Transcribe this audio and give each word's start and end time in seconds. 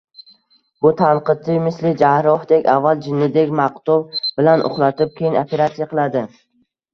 Bu 0.85 0.91
tanqidchi 1.01 1.57
misli 1.65 1.91
jarrohdek: 1.99 2.65
avval 2.77 3.03
jindek 3.09 3.53
maqtov 3.61 4.17
bilan 4.41 4.65
uxlatib, 4.71 5.13
keyin 5.21 5.39
operatsiya 5.43 5.89
qiladi. 5.95 6.27